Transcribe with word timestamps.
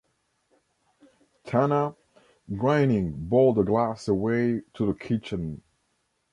Tana, 1.43 1.95
grinning, 2.57 3.13
bore 3.27 3.53
the 3.53 3.61
glass 3.61 4.07
away 4.07 4.63
to 4.73 4.87
the 4.87 4.95
kitchen. 4.95 5.61